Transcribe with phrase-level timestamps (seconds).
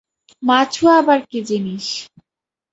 [0.43, 1.85] মাছুয়া আবার কী জিনিস?